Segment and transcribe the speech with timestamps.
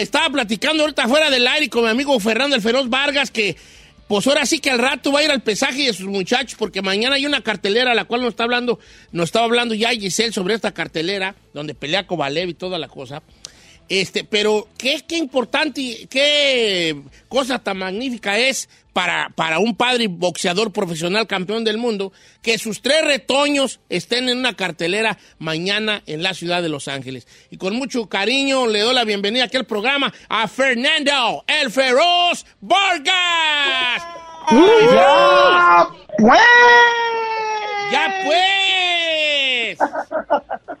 [0.00, 3.56] Estaba platicando ahorita fuera del aire con mi amigo Fernando el Feroz Vargas que
[4.08, 6.80] pues ahora sí que al rato va a ir al pesaje de sus muchachos porque
[6.82, 8.78] mañana hay una cartelera a la cual nos está hablando,
[9.10, 13.22] nos estaba hablando ya Giselle sobre esta cartelera donde pelea Kovalev y toda la cosa.
[13.88, 20.08] Este, pero qué, qué importante, y qué cosa tan magnífica es para, para un padre
[20.08, 26.22] boxeador profesional campeón del mundo que sus tres retoños estén en una cartelera mañana en
[26.22, 27.28] la ciudad de Los Ángeles.
[27.50, 32.46] Y con mucho cariño le doy la bienvenida a aquel programa a Fernando el Feroz
[32.60, 34.02] Vargas.
[34.50, 36.40] ¡Ya, pues!
[37.92, 38.95] ¡Ya pues!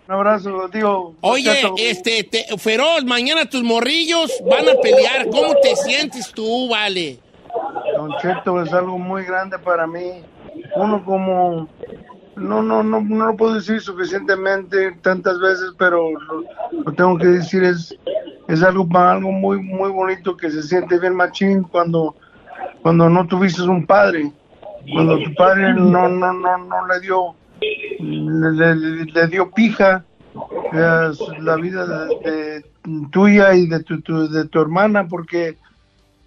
[0.08, 1.14] Un abrazo, tío.
[1.20, 5.28] Oye, este, te- Feroz, mañana tus morrillos van a pelear.
[5.30, 7.18] ¿Cómo te sientes tú, vale?
[7.96, 10.22] Don Cheto es algo muy grande para mí.
[10.76, 11.68] Uno como...
[12.36, 16.44] No, no, no, no lo puedo decir suficientemente tantas veces, pero lo,
[16.84, 17.96] lo tengo que decir, es,
[18.48, 22.14] es algo, algo muy, muy bonito que se siente bien machín cuando,
[22.82, 24.30] cuando no tuviste un padre.
[24.92, 27.34] Cuando tu padre no, no, no, no le dio,
[28.00, 30.04] le, dio pija
[30.72, 32.64] la vida de,
[33.10, 35.58] tuya y de tu, tu- de tu hermana, porque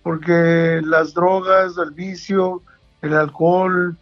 [0.02, 2.64] porque las drogas, el vicio,
[3.02, 3.98] el alcohol,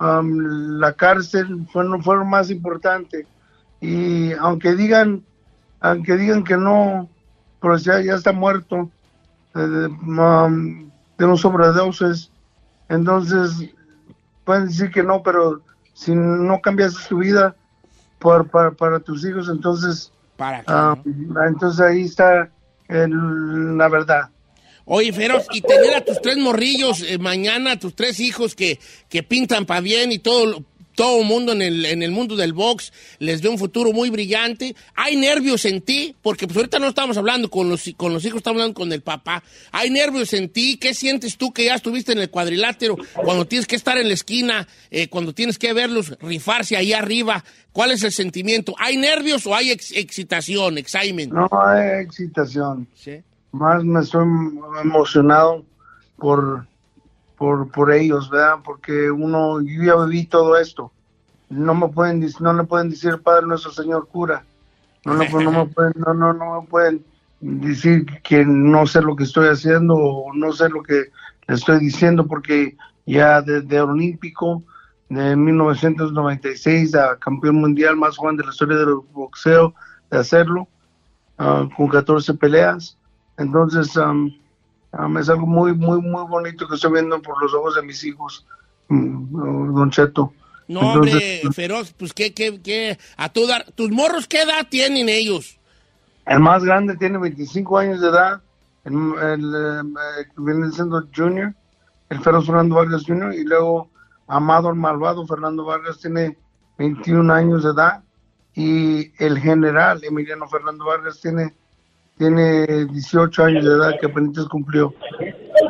[0.00, 3.26] la cárcel fueron, fueron más importantes.
[3.80, 5.24] Y aunque digan,
[5.80, 7.08] aunque digan que no,
[7.60, 8.90] pero ya, ya está muerto
[9.54, 9.88] eh, de,
[11.24, 12.32] unos sobredosis,
[12.88, 13.70] entonces
[14.44, 15.62] pueden decir que no, pero
[15.94, 17.54] si no cambias tu vida
[18.18, 21.44] por, para, para tus hijos, entonces, Para que ah, no.
[21.46, 22.50] entonces ahí está
[22.88, 24.30] el- la verdad.
[24.84, 29.22] Oye, Feroz, y tener a tus tres morrillos eh, mañana, tus tres hijos que, que
[29.22, 30.64] pintan para bien y todo
[30.94, 34.10] todo el mundo en el, en el mundo del box les ve un futuro muy
[34.10, 34.74] brillante.
[34.94, 36.14] ¿Hay nervios en ti?
[36.22, 39.00] Porque pues ahorita no estamos hablando con los, con los hijos, estamos hablando con el
[39.02, 39.42] papá.
[39.70, 40.76] ¿Hay nervios en ti?
[40.76, 44.14] ¿Qué sientes tú que ya estuviste en el cuadrilátero cuando tienes que estar en la
[44.14, 47.44] esquina, eh, cuando tienes que verlos rifarse ahí arriba?
[47.72, 48.74] ¿Cuál es el sentimiento?
[48.78, 51.32] ¿Hay nervios o hay ex- excitación, excitement?
[51.32, 52.86] No hay excitación.
[52.94, 53.22] Sí.
[53.52, 54.26] Más me estoy
[54.82, 55.64] emocionado
[56.18, 56.66] por,
[57.42, 58.58] por, por ellos, ¿verdad?
[58.64, 60.92] Porque uno, yo ya viví todo esto.
[61.50, 64.44] No me pueden, no le pueden decir Padre nuestro Señor cura.
[65.04, 67.04] No, le- no me pueden, no, no, no me pueden
[67.40, 71.06] decir que no sé lo que estoy haciendo o no sé lo que
[71.48, 72.76] le estoy diciendo porque
[73.06, 74.62] ya desde olímpico
[75.08, 79.74] de 1996 a campeón mundial más joven de la historia del boxeo
[80.12, 80.68] de hacerlo
[81.38, 82.96] ah, con 14 peleas
[83.36, 84.32] entonces am,
[85.18, 88.46] es algo muy muy muy bonito que estoy viendo por los ojos de mis hijos
[88.88, 90.32] mm, Don Cheto
[90.68, 94.66] No, Entonces, hombre, feroz, pues qué, qué, qué, a tu dar, tus morros, ¿qué edad
[94.68, 95.58] tienen ellos?
[96.26, 98.40] El más grande tiene 25 años de edad,
[98.84, 101.52] el, el, eh, viene siendo Junior,
[102.08, 103.90] el Feroz Fernando Vargas Junior, y luego
[104.28, 106.38] Amado el Malvado Fernando Vargas tiene
[106.78, 108.02] 21 años de edad,
[108.54, 111.54] y el general Emiliano Fernando Vargas tiene,
[112.22, 114.94] tiene 18 años de edad que apenas cumplió.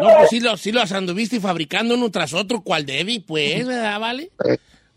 [0.00, 3.98] No, pues sí, los, sí los anduviste fabricando uno tras otro, cual Debbie, pues, ¿verdad,
[4.00, 4.30] vale?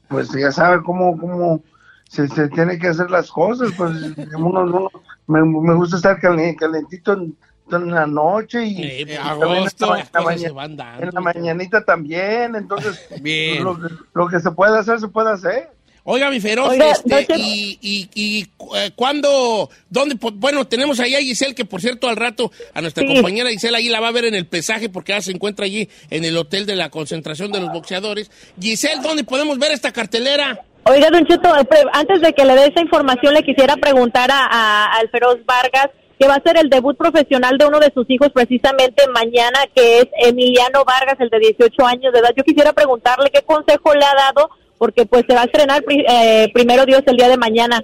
[0.07, 1.61] Pues ya sabe cómo, cómo
[2.09, 3.91] se, se tiene que hacer las cosas, pues
[4.37, 4.89] uno, uno-
[5.27, 7.35] me, me gusta estar calen- calentito en,
[7.71, 10.77] en la noche y, Eh, y en la, las en la cosas se maña- van
[10.77, 11.03] dando.
[11.03, 13.63] en la mañanita también, entonces Bien.
[13.63, 13.79] lo,
[14.13, 15.71] lo que se puede hacer, se puede hacer.
[16.07, 18.47] Oiga, mi feroz, Oiga, este, y, y, y
[18.77, 23.01] eh, ¿cuándo, dónde, bueno, tenemos ahí a Giselle, que por cierto, al rato, a nuestra
[23.07, 23.11] Sí.
[23.15, 25.89] compañera Giselle ahí la va a ver en el pesaje, porque ella se encuentra allí
[26.11, 28.29] en el hotel de la concentración de los boxeadores.
[28.61, 30.59] Giselle, ¿dónde podemos ver esta cartelera?
[30.83, 34.45] Oiga, Don Cheto, pre- antes de que le dé esa información, le quisiera preguntar a,
[34.45, 38.05] a- al Feroz Vargas, que va a ser el debut profesional de uno de sus
[38.09, 42.29] hijos precisamente mañana, que es Emiliano Vargas, el de 18 años de edad.
[42.37, 46.06] Yo quisiera preguntarle qué consejo le ha dado, porque pues se va a estrenar pri-
[46.07, 47.83] eh, primero Dios el día de mañana.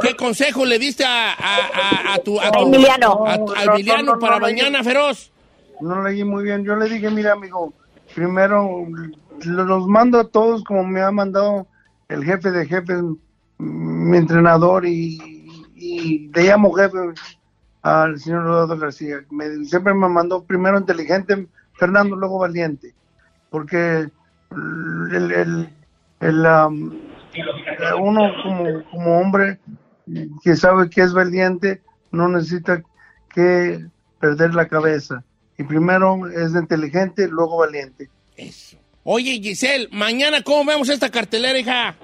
[0.00, 3.24] ¿Qué consejo le diste a, a- a- a tu, a tu- Emiliano.
[3.26, 5.32] a Emiliano para mañana, Feroz?
[5.80, 6.64] No leí muy bien.
[6.64, 7.72] Yo le dije, mira, amigo,
[8.14, 8.86] primero
[9.44, 11.66] lo- los mando a todos como me ha mandado
[12.08, 13.00] el jefe de jefes,
[13.58, 15.18] mi entrenador, y,
[15.74, 16.96] y le llamo jefe
[17.82, 19.18] al señor Rodolfo García.
[19.30, 22.94] Me- siempre me mandó primero inteligente, Fernando, luego valiente.
[23.50, 24.08] Porque
[24.50, 26.48] el, el-
[28.00, 29.58] uno como, como hombre
[30.42, 32.82] que sabe que es valiente no necesita
[33.32, 33.84] que
[34.20, 35.22] perder la cabeza.
[35.58, 38.08] Y primero es inteligente, luego valiente.
[38.36, 38.76] Eso.
[39.04, 41.94] Oye, Giselle, mañana, ¿cómo vemos esta cartelera, hija?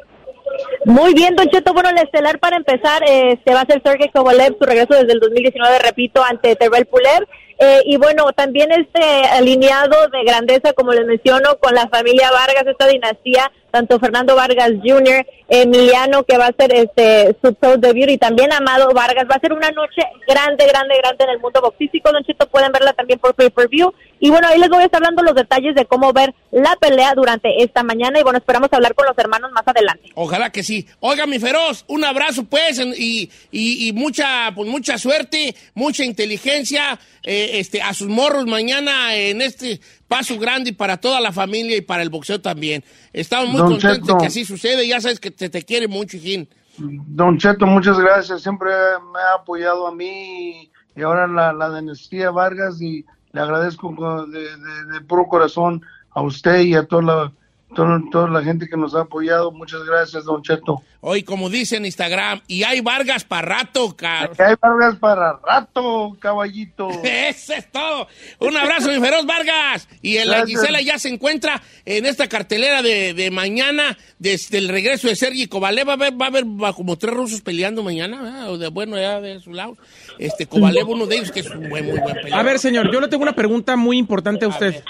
[0.85, 1.73] Muy bien, Don Cheto.
[1.73, 5.21] Bueno, el estelar para empezar este va a ser Sergey Kovalev, su regreso desde el
[5.21, 7.27] 2019, repito, ante Terrell Pulev.
[7.59, 12.67] Eh, y bueno, también este alineado de grandeza, como les menciono, con la familia Vargas,
[12.67, 18.09] esta dinastía, tanto Fernando Vargas Jr., Emiliano, que va a ser este su pro debut,
[18.09, 19.27] y también Amado Vargas.
[19.31, 22.13] Va a ser una noche grande, grande, grande en el mundo boxístico.
[22.13, 23.93] Don Cheto, pueden verla también por pay-per-view.
[24.21, 27.13] Y bueno, ahí les voy a estar dando los detalles de cómo ver la pelea
[27.15, 28.21] durante esta mañana.
[28.21, 30.09] Y bueno, esperamos hablar con los hermanos más adelante.
[30.15, 30.87] Ojalá que sí.
[31.01, 36.99] Oiga, mi feroz, un abrazo, pues, y, y- y mucha, pues, mucha suerte, mucha inteligencia,
[37.23, 39.81] eh, este, a sus morros mañana en este
[40.17, 42.85] paso grande para toda la familia y para el boxeo también.
[43.13, 44.19] Estamos muy Don contentos Cheto.
[44.19, 44.87] que así sucede.
[44.87, 46.49] Ya sabes que te, te quiere mucho, hijín.
[46.79, 48.43] Don Cheto, muchas gracias.
[48.43, 48.71] Siempre
[49.13, 54.41] me ha apoyado a mí y ahora la, la dinastía Vargas y le agradezco de,
[54.41, 57.33] de- de puro corazón a usted y a toda la,
[57.75, 59.53] toda, toda la gente que nos ha apoyado.
[59.53, 60.83] Muchas gracias, Don Cheto.
[61.01, 63.95] Hoy, como dice en Instagram, y hay Vargas para rato.
[63.95, 66.89] Que hay Vargas para rato, caballito.
[67.03, 68.09] Eso es todo.
[68.39, 69.87] Un abrazo, mi feroz Vargas.
[70.01, 70.47] Y en la.
[70.47, 75.47] Gisela ya se encuentra en esta cartelera de, de mañana, desde el regreso de Sergi
[75.47, 75.89] Kovalev.
[75.89, 79.21] Va a haber, va a haber va como tres rusos peleando mañana, de bueno, ya
[79.21, 79.77] de su lado.
[80.19, 82.41] Este Kovalev, uno de ellos, que es un buen, muy buen peleador.
[82.41, 84.83] A ver, señor, yo le tengo una pregunta muy importante a usted.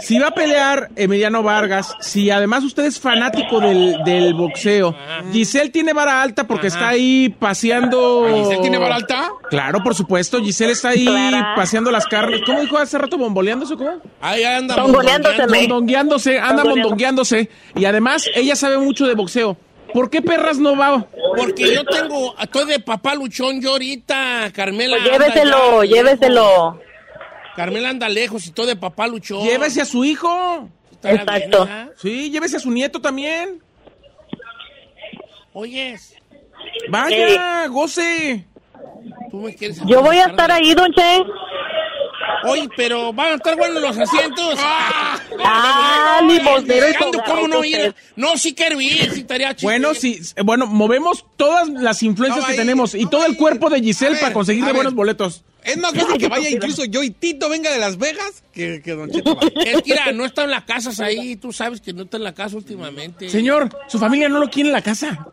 [0.00, 4.94] Si va a pelear Emiliano Vargas, si además usted es fanático del, del boxeo,
[5.32, 8.26] Giselle tiene vara alta porque está ahí paseando.
[8.32, 9.30] ¿Giselle tiene vara alta?
[9.50, 10.40] Claro, por supuesto.
[10.40, 11.06] Giselle está ahí
[11.56, 12.42] paseando las carnes.
[12.46, 13.18] ¿Cómo dijo hace rato?
[13.18, 13.74] ¿Bomboleándose?
[13.76, 14.00] ¿Cómo?
[14.20, 14.74] Ahí anda
[15.46, 17.48] me- Mondongueándose, anda mondongueándose.
[17.74, 19.56] Y además, ella sabe mucho de boxeo.
[19.92, 21.06] ¿Por qué perras no va?
[21.36, 24.96] Porque yo tengo, estoy de papá luchón yo ahorita, Carmela.
[24.96, 26.80] anda Lléveselo, lléveselo.
[27.58, 29.42] Carmela anda lejos y estoy de papá luchón.
[29.42, 30.68] Llévese a su hijo.
[31.02, 31.64] Bien, Exacto.
[31.64, 31.90] ¿verdad?
[32.00, 33.60] Sí, llévese a su nieto también.
[35.52, 36.14] Oyes,
[36.88, 38.46] Vaya, goce.
[39.32, 39.80] tú me quieres.
[39.86, 41.24] Yo voy a estar ahí, Don Che.
[42.44, 44.54] Oye, pero van a estar buenos los asientos.
[44.60, 47.92] Ah, y Ando, ¿Cómo no ir?
[48.14, 49.68] No, sí quiero ir, sí estaría chido.
[49.68, 53.26] Bueno, sí, eh, bueno, movemos todas las influencias No, que ahí, tenemos y no, todo
[53.26, 54.74] el cuerpo de Giselle ver, para ver.
[54.74, 55.42] buenos boletos.
[55.68, 58.92] Es más fácil que vaya incluso yo y Tito venga de Las Vegas que, que
[58.92, 59.50] Don Cheto vaya.
[59.66, 61.36] Es que, mira, no está en las casas ahí.
[61.36, 63.28] Tú sabes que no está en la casa últimamente.
[63.28, 65.26] Señor, su familia no lo quiere en la casa.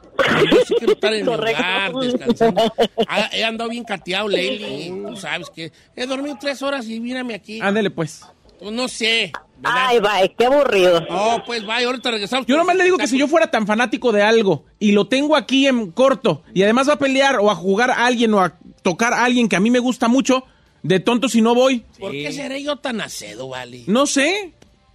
[0.51, 1.61] Yo sí quiero estar en Correcto.
[1.61, 2.73] hogar, descansando.
[3.07, 4.89] Ah, He andado bien cateado, Leili.
[5.07, 7.59] Tú sabes que he dormido tres horas y mírame aquí.
[7.61, 8.21] Ándele, pues.
[8.59, 9.87] Pues no sé, ¿verdad?
[9.87, 11.01] Ay, bye, qué aburrido.
[11.09, 12.45] No, pues vaya, ahorita regresamos.
[12.45, 15.35] Yo nomás le digo que si yo fuera tan fanático de algo y lo tengo
[15.35, 18.57] aquí en corto y además va a pelear o a jugar a alguien o a
[18.81, 20.43] tocar a alguien que a mí me gusta mucho,
[20.83, 21.83] de tonto si no voy.
[21.99, 23.83] ¿Por qué seré yo tan acedo, vale?
[23.87, 24.53] No sé.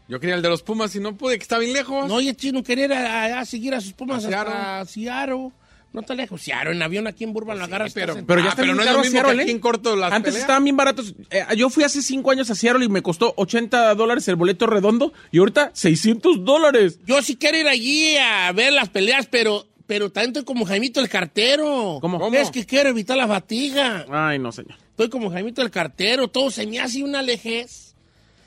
[0.08, 2.08] Yo quería el de los Pumas y no pude, que está bien lejos.
[2.08, 5.52] No, oye, chino, quería ir a, a seguir a sus pumas A hasta Ciaro.
[5.92, 6.40] No está lejos.
[6.40, 7.92] Ciaro, en avión aquí en Burban lo agarras.
[7.92, 9.54] pero- Pero ya Ah, está pero no es lo mismo que Seattle, aquí ¿eh?
[9.54, 10.42] en corto las Antes peleas.
[10.42, 11.14] estaban bien baratos.
[11.30, 14.66] Eh, yo fui hace cinco años a Seattle y me costó 80 dólares el boleto
[14.68, 17.00] redondo y ahorita 600 dólares.
[17.06, 21.00] Yo sí quiero ir allí a ver las peleas, pero, pero también estoy como Jaimito
[21.00, 21.98] el cartero.
[22.00, 22.20] ¿Cómo?
[22.20, 22.36] ¿Cómo?
[22.36, 24.06] Es que quiero evitar la fatiga.
[24.10, 24.76] Ay, no, señor.
[24.90, 27.94] Estoy como Jaimito el cartero, todo se me hace una lejez.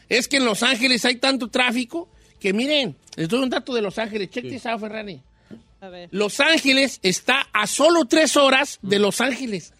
[0.08, 2.10] Es que en Los Ángeles hay tanto tráfico
[2.40, 4.30] que miren, les doy un dato de Los Ángeles.
[4.30, 5.22] Check this out, Ferrari.
[6.12, 9.74] Los Ángeles está a solo tres horas de Los Ángeles.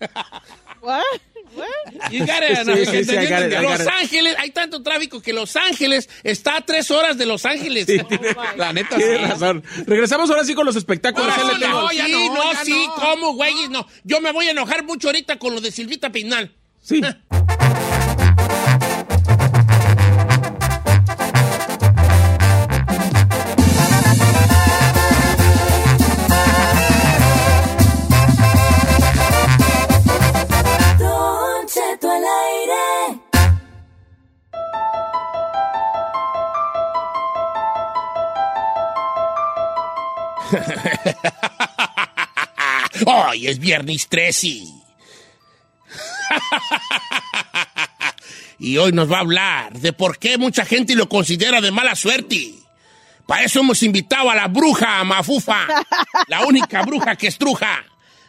[2.12, 2.76] You got it, ¿no?
[2.76, 3.88] Sí, sí, sí, I got it, I got Los it.
[3.88, 7.88] Ángeles, hay tanto tráfico que Los Ángeles está a tres horas de Los Ángeles.
[8.58, 9.24] La neta, Tiene sí.
[9.26, 9.64] razón.
[9.86, 11.28] Regresamos ahora sí con los espectáculos.
[11.38, 12.96] Le tengo- no, ya sí, no, no, ya sí, no.
[12.96, 13.54] ¿cómo, güey?
[13.70, 16.52] No, yo me voy a enojar mucho ahorita con lo de Silvita Pinal.
[16.82, 17.02] Sí.
[43.06, 44.48] Hoy es viernes 13.
[48.60, 51.96] y hoy nos va a hablar de por qué mucha gente lo considera de mala
[51.96, 52.54] suerte.
[53.26, 55.66] Para eso hemos invitado a la bruja Mafufa,
[56.28, 57.84] la única bruja que estruja.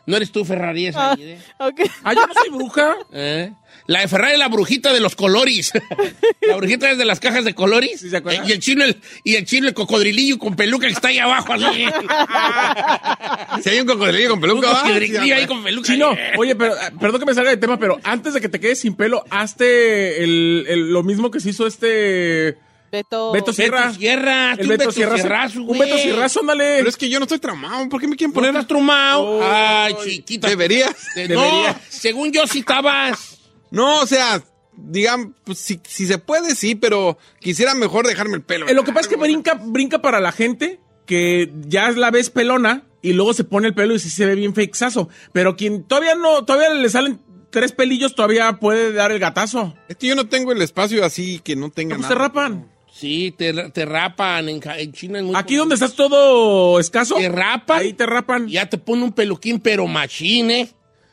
[0.06, 0.87] ¿No eres tú, Ferrari?
[0.88, 1.38] esa, Ah, eh?
[1.58, 2.94] Ah, yo no soy bruja.
[3.12, 3.52] ¿Eh?
[3.87, 5.73] La de Ferrari es la brujita de los colores.
[6.42, 8.00] la brujita es de las cajas de colores.
[8.00, 8.49] Sí, ¿se acuerdan?
[8.49, 11.52] y el chino, el, y el chino, el cocodrilillo con peluca que está ahí abajo.
[11.54, 11.84] Así.
[13.62, 14.82] Si hay un cocodrilillo con Un peluca, va.
[14.82, 15.87] cocodrilillo ahí con peluca.
[15.92, 18.61] Chino, oye, pero eh, perdón que me salga de tema, pero antes de que te
[18.61, 22.58] quedes sin pelo, hazte el, el- lo mismo que se hizo este
[22.94, 23.32] Beto.
[23.32, 23.86] Beto Sierra.
[23.88, 24.52] Beto Sierra.
[24.52, 25.16] El Beto Beto Sierra.
[25.16, 25.78] Sierrazo, Un.
[25.78, 26.76] Beto Sierrazo, ándale.
[26.78, 27.88] Pero es que yo no estoy tramado.
[27.88, 28.60] ¿Por qué me quieren ¿Por qué poner?
[28.60, 29.22] estás trumado?
[29.22, 30.48] Oh, Ay, chiquita.
[30.48, 30.94] Deberías.
[31.14, 31.74] De- Deberías.
[31.76, 33.38] No, según yo sí estabas.
[33.70, 34.42] No, o sea,
[34.76, 38.68] digan, pues si, si se puede, sí, pero quisiera mejor dejarme el pelo.
[38.68, 42.30] Eh, lo que pasa es que brinca, brinca para la gente que ya la ves
[42.30, 45.08] pelona y luego se pone el pelo y sí se ve bien fakestazo.
[45.32, 47.20] Pero quien todavía no, todavía le salen
[47.50, 49.74] tres pelillos, todavía puede dar el gatazo.
[49.88, 52.14] Es que yo no tengo el espacio así que no tenga Pues nada.
[52.14, 52.70] te rapan.
[52.94, 54.48] Sí, te, te rapan.
[54.48, 57.16] En, China es muy Aquí donde estás todo escaso.
[57.16, 57.80] Te rapan.
[57.80, 58.46] Ahí te rapan.
[58.46, 60.70] Ya te pone un peluquín, pero machine.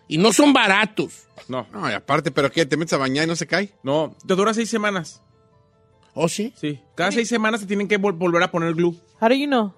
[0.08, 1.24] Y no son baratos.
[1.48, 2.66] No, No, y aparte, ¿pero qué?
[2.68, 3.72] ¿Te metes a bañar y no se cae?
[3.84, 4.16] no.
[4.28, 5.22] Te dura seis semanas.
[6.14, 6.54] ¿Oh, sí?
[6.60, 6.80] Sí.
[6.96, 8.96] Cada seis semanas te tienen que vol- volver a poner glue.
[9.20, 9.74] How do you know?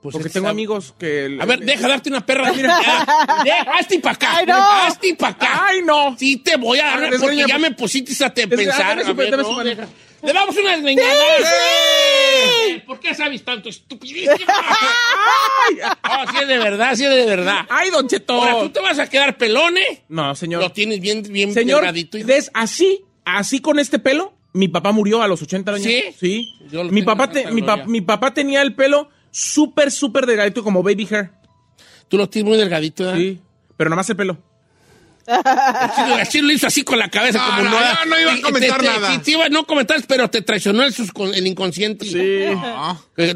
[0.00, 1.36] Pues Porque tengo amigos que...
[1.40, 2.52] A ver, deja darte una perra.
[2.54, 2.76] Mira,
[3.78, 4.36] hazte para acá.
[4.38, 4.54] Ay, no.
[4.56, 5.66] Hazte para acá.
[5.66, 6.16] ¡Ay, no!
[6.18, 8.98] Sí te voy a dar, ver, porque ya me pusiste a te pensar.
[9.00, 9.86] A ver, no, deja.
[10.22, 11.12] Le damos una desgreñada.
[12.86, 14.34] ¿Por qué sabes tanto, estupidísima?
[16.04, 17.66] Oh, sí es de verdad, sí es de verdad.
[17.68, 18.34] ¡Ay, Don Cheto!
[18.34, 20.04] Ahora, ¿tú te vas a quedar pelone?
[20.08, 20.62] No, señor.
[20.62, 21.84] Lo tienes bien, bien Señor.
[22.24, 22.50] ¿ves?
[22.54, 25.82] Así, así con este pelo, mi papá murió a los 80 años.
[25.84, 26.02] ¿Sí?
[26.18, 26.54] Sí.
[26.70, 27.86] Yo lo Mi tengo papá, te- mi, pa- gloria.
[27.90, 31.30] mi papá tenía el pelo súper, súper delgadito como baby hair.
[32.08, 33.18] Tú lo tienes muy delgadito, ¿verdad?
[33.18, 33.40] Sí.
[33.76, 34.36] Pero nomás el pelo.
[36.28, 38.92] Chino lo hizo así con la cabeza No, como no, iba a comentar te- te-
[38.92, 39.12] nada.
[39.12, 40.94] sí, te iba- no comentar, pero te traicionó el,
[41.34, 42.06] el inconsciente.
[42.06, 42.54] Sí.
[42.54, 43.00] No.
[43.16, 43.34] Eh,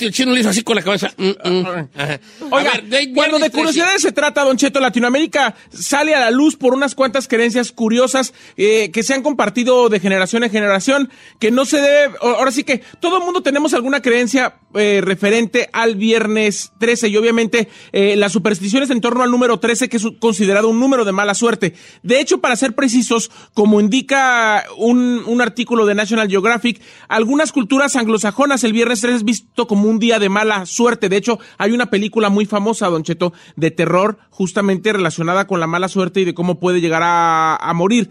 [0.00, 1.10] el chino lo hizo así con la cabeza.
[1.16, 1.66] Mm, mm.
[1.96, 2.20] Ajá.
[2.50, 6.20] Oiga, A ver, de- cuando de viernes curiosidades se trata, Don Cheto, Latinoamérica sale a
[6.20, 10.50] la luz por unas cuantas creencias curiosas eh, que se han compartido de generación en
[10.50, 11.10] generación,
[11.40, 15.70] que no se debe, ahora sí que todo el mundo tenemos alguna creencia eh, referente
[15.72, 20.04] al viernes 13 y obviamente eh, las supersticiones en torno al número 13 que es
[20.20, 21.74] considerado un número de mala suerte.
[22.02, 27.96] De hecho, para ser precisos, como indica un, un artículo de National Geographic, algunas culturas
[27.96, 31.08] anglosajonas el viernes 13 es visto como un día de mala suerte.
[31.08, 35.66] De hecho, hay una película muy famosa, Don Cheto, de terror, justamente relacionada con la
[35.66, 38.10] mala suerte y de cómo puede llegar a, a morir.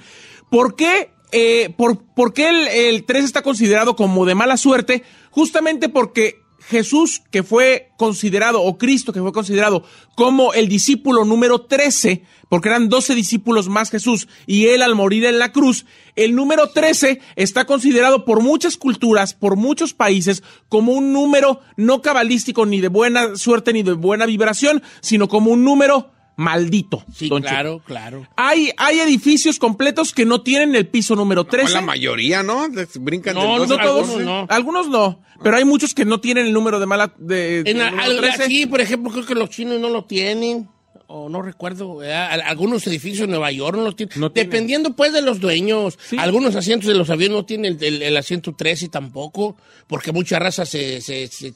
[0.50, 1.12] ¿Por qué?
[1.32, 5.04] eh, por, por qué el, el 13 está considerado como de mala suerte?
[5.30, 9.84] Justamente porque Jesús, que fue considerado, o Cristo, que fue considerado
[10.16, 15.24] como el discípulo número 13, porque eran 12 discípulos más Jesús, y él al morir
[15.24, 15.86] en la cruz,
[16.18, 22.02] el número 13 está considerado por muchas culturas, por muchos países, como un número no
[22.02, 27.04] cabalístico, ni de buena suerte, ni de buena vibración, sino como un número maldito.
[27.14, 27.50] Sí, Don Cheto.
[27.54, 28.28] claro, claro.
[28.38, 31.74] Hay, hay edificios completos que no tienen el piso número No, 13.
[31.74, 32.68] la mayoría, ¿no?
[32.70, 34.24] Les Brincan No, del no 12 no al todos, 12.
[34.24, 34.46] no.
[34.50, 37.82] algunos no, pero hay muchos que no tienen el número de mala de, En del
[37.82, 38.44] a- número al- 13.
[38.44, 40.70] aquí, por ejemplo, creo que los chinos no lo tienen.
[41.10, 44.20] O no recuerdo, algunos edificios en Nueva York no lo tienen.
[44.20, 44.30] No.
[44.30, 45.98] Dependiendo, pues, de los dueños.
[46.06, 46.18] Sí.
[46.20, 49.56] Algunos asientos de los aviones no tienen el, el- el asiento 13 tampoco,
[49.88, 51.00] porque mucha raza se...
[51.00, 51.54] se, se-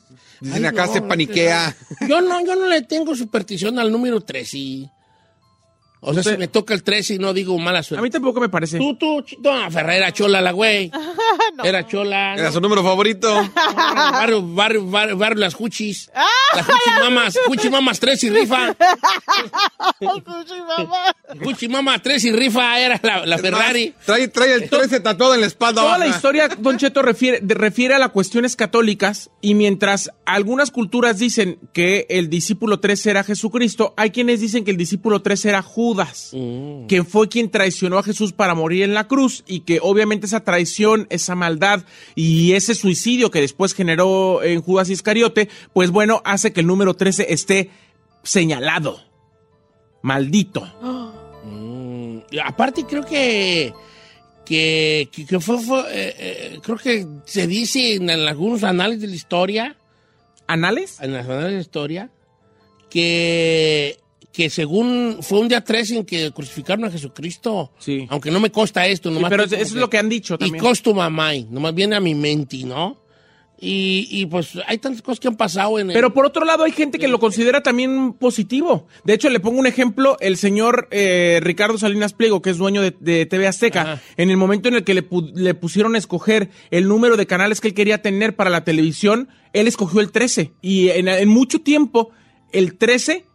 [0.53, 1.75] Ay, acá no, se paniquea.
[2.08, 4.89] Yo no, yo no le tengo superstición al número 13.
[6.03, 8.01] O sea, Usted- si me toca el 13 y no digo mala A suerte.
[8.01, 8.79] mí tampoco me parece.
[8.79, 10.91] Tú, tú, ch- no, Ferrer era chola la güey.
[11.58, 11.63] No.
[11.65, 12.36] Era chola.
[12.36, 13.27] Era su número favorito.
[13.75, 16.10] Barrio, barrio, barrio, barrio Las Juchis.
[16.55, 17.38] Las Juchis Mamas.
[17.48, 18.75] Juchis Mamas 3 y rifa.
[21.41, 23.93] Gucci Mama 3 y rifa era la, la Ferrari.
[24.05, 25.81] Trae, trae el 13 tatuado en la espalda.
[25.81, 26.15] Toda la baja.
[26.17, 31.60] historia, Don Cheto, refiere, de- refiere a las cuestiones católicas y mientras algunas culturas dicen
[31.74, 35.90] que el discípulo 13 era Jesucristo, hay quienes dicen que el discípulo 13 era Judas,
[36.88, 40.43] que fue quien traicionó a Jesús para morir en la cruz y que obviamente esa
[40.43, 41.83] traición, esa maldad
[42.15, 46.93] y ese suicidio que después generó en Judas Iscariote, pues bueno, hace que el número
[46.95, 47.69] 13 esté
[48.24, 49.01] señalado,
[50.01, 50.67] maldito.
[51.43, 53.74] Mm, aparte creo que
[54.45, 59.07] que, que, que fue, fue, eh, eh, creo que se dice en, algunos análisis de
[59.07, 59.77] la historia,
[60.48, 61.00] ¿Anales?
[61.00, 62.12] en las análisis de la historia,
[62.89, 63.98] que
[64.31, 67.71] que según fue un día 13 en que crucificaron a Jesucristo.
[67.79, 68.05] Sí.
[68.09, 70.35] Aunque no me consta esto, Sí, nomás pero tengo eso es lo que han dicho
[70.35, 70.63] Y también.
[70.63, 73.00] costo mamá, nomás viene a mi mente, ¿no?
[73.63, 75.93] Y, y, pues hay tantas cosas que han pasado en el...
[75.93, 78.88] Pero por otro lado hay gente que lo considera también positivo.
[79.03, 82.81] De hecho, le pongo un ejemplo, el señor eh, Ricardo Salinas Pliego, que es dueño
[82.81, 84.01] de, de TV Azteca, Ajá.
[84.17, 87.27] en el momento en el que le, pu- le pusieron a escoger el número de
[87.27, 90.53] canales que él quería tener para la televisión, él escogió el 13.
[90.63, 92.09] Y en, en mucho tiempo,
[92.51, 93.27] el 13,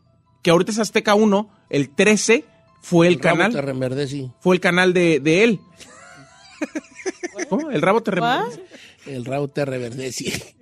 [0.46, 2.44] que ahorita es Azteca 1, el 13
[2.80, 3.52] fue el, rabo canal.
[3.52, 4.30] te reverdece.
[4.38, 5.60] Fue el canal de, de él.
[7.48, 7.68] ¿Cómo?
[7.72, 8.62] ¿El rabo te reverdece?
[9.06, 10.54] El rabo te reverdece.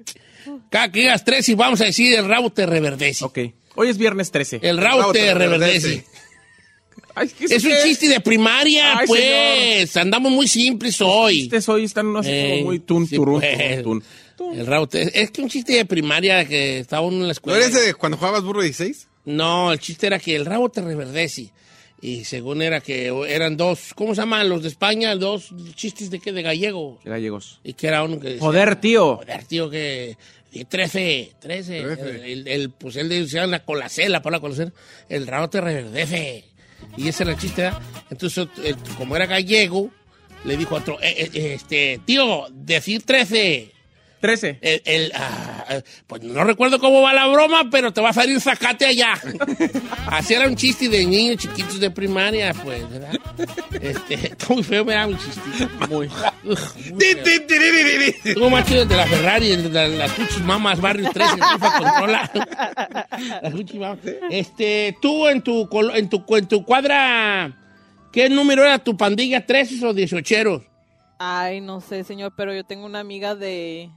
[0.70, 3.26] Cada que digas tres y vamos a decir el rabo te reverdece.
[3.26, 3.38] Ok.
[3.74, 4.60] Hoy es viernes 13.
[4.62, 6.06] El rabo, te, reverdece.
[7.14, 9.94] Ay, ¿qué Es un chiste de primaria, Ay, pues.
[9.98, 11.40] Andamos muy simples hoy.
[11.42, 13.82] Chistes hoy están así Eh, muy tun, sí, turun, pues.
[13.82, 14.02] turun,
[14.38, 14.58] tun.
[14.58, 17.32] El rabo te- Es que un chiste de primaria que estaba uno en la ¿No
[17.32, 17.58] escuela.
[17.58, 19.08] eres de cuando jugabas burro 16?
[19.24, 21.50] No, el chiste era que el rabo te reverdece.
[22.00, 25.16] Y según era que eran dos, ¿cómo se llaman los de España?
[25.16, 26.98] Dos chistes de qué, de gallego.
[27.04, 27.60] Gallegos.
[27.64, 29.16] Y que era uno que decía, Joder, tío.
[29.16, 30.16] Joder, tío, que...
[30.52, 31.80] y 13, 13.
[31.82, 32.32] Trece.
[32.32, 34.72] El, el- pues él decía la colacela, para la colacela.
[35.08, 36.44] El rabo te reverdece.
[36.98, 37.80] Y ese era el chiste, ¿verdad?
[38.10, 39.90] Entonces, el- como era gallego,
[40.44, 43.72] le dijo a otro, "Eh, eh, este, tío, decir 13.
[44.24, 44.58] 13.
[44.62, 48.12] El, el, ah, eh, pues no recuerdo cómo va la broma, pero te va a
[48.14, 49.12] salir un zacate allá.
[50.06, 53.12] Así era un chiste de niños chiquitos de primaria, pues, ¿verdad?
[53.78, 55.68] Este, está muy feo, me da un chiste.
[55.90, 56.08] Muy.
[58.34, 61.78] Tú más chido de la Ferrari, el de la- las Cuchis Mamas, Barrio 13, FIFA
[61.78, 62.30] controla.
[63.42, 63.98] Las Cuchis Mamas.
[64.30, 67.54] Este, tú en tu, en tu, en tu cuadra,
[68.10, 69.46] ¿qué número era tu pandilla?
[69.46, 70.64] ¿13 o 18?
[71.18, 73.90] Ay, no sé, señor, pero yo tengo una amiga de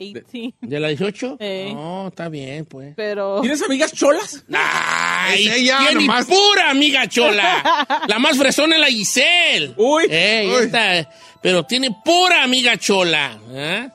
[0.00, 1.36] 18, ¿De la 18?
[1.38, 1.70] Eh.
[1.74, 2.94] No, está bien, pues.
[2.96, 3.40] pero...
[3.42, 4.42] ¿Tienes amigas cholas?
[4.52, 5.46] ¡Ay!
[5.48, 6.26] Es ella, tiene nomás.
[6.26, 7.86] pura amiga chola!
[8.08, 9.74] La más fresona es la Giselle.
[9.76, 10.06] Uy.
[10.10, 10.64] Ey, Uy.
[10.64, 11.08] esta,
[11.42, 13.38] pero tiene pura amiga chola.
[13.50, 13.88] ¿eh?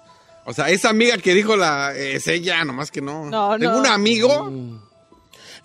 [0.45, 3.25] O sea, esa amiga que dijo la es ella, nomás que no.
[3.25, 3.79] No, Tengo no.
[3.79, 4.51] un amigo.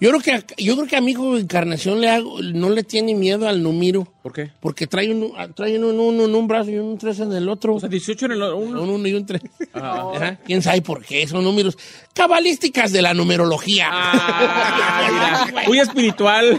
[0.01, 3.63] Yo creo que yo creo que amigo Encarnación le hago, no le tiene miedo al
[3.63, 4.11] número.
[4.23, 4.51] ¿Por qué?
[4.59, 7.75] Porque trae un, trae un uno en un brazo y un tres en el otro.
[7.75, 8.83] O sea, 18 en el uno.
[8.83, 9.43] un uno y un tres.
[9.75, 10.39] Ajá.
[10.47, 11.29] ¿Quién sabe por qué?
[11.29, 11.77] Son números
[12.15, 13.89] cabalísticas de la numerología.
[13.93, 15.47] Ah.
[15.67, 16.59] Muy espiritual.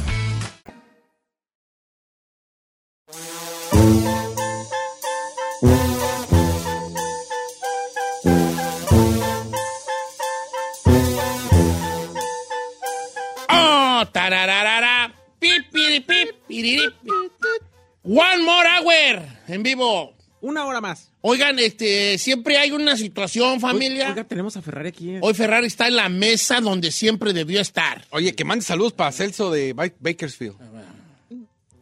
[19.51, 20.15] En vivo.
[20.41, 21.11] Una hora más.
[21.21, 24.09] Oigan, este, siempre hay una situación, familia.
[24.09, 25.17] Oiga, tenemos a Ferrari aquí.
[25.21, 28.05] Hoy Ferrari está en la mesa donde siempre debió estar.
[28.09, 30.55] Oye, que mande saludos para Celso de Ba- Bakersfield.